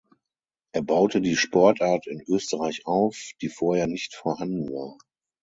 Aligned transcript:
Er 0.71 0.81
baute 0.81 1.21
die 1.21 1.35
Sportart 1.35 2.07
in 2.07 2.23
Österreich 2.27 2.87
auf, 2.87 3.33
die 3.39 3.49
vorher 3.49 3.85
nicht 3.85 4.15
vorhanden 4.15 4.67
war. 4.73 4.97